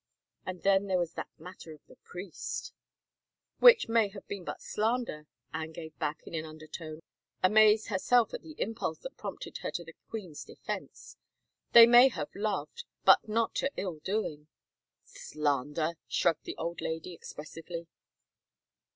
And 0.47 0.63
then 0.63 0.87
there 0.87 0.97
was 0.97 1.13
that 1.13 1.29
matter 1.37 1.73
of 1.73 1.85
the 1.85 1.95
priest 1.97 2.73
—""Which 3.59 3.87
may 3.87 4.07
have 4.07 4.27
been 4.27 4.43
but 4.43 4.59
slander," 4.59 5.27
Anne 5.53 5.73
gave 5.73 5.95
back 5.99 6.25
in 6.25 6.33
an 6.33 6.43
undertone, 6.43 7.01
amazed 7.43 7.89
herself 7.89 8.33
at 8.33 8.41
the 8.41 8.55
impulse 8.59 8.97
that 9.01 9.15
prompted 9.15 9.59
her 9.59 9.69
to 9.69 9.83
the 9.83 9.93
queen's 10.09 10.43
defense." 10.43 11.17
They 11.73 11.85
may 11.85 12.07
have 12.07 12.33
loved— 12.33 12.85
but 13.05 13.27
not 13.29 13.53
to 13.57 13.69
ill 13.77 13.99
doing."" 13.99 14.47
Slander!" 15.29 15.91
shrugged 16.07 16.45
the 16.45 16.57
old 16.57 16.81
lady 16.81 17.13
expressively. 17.13 17.85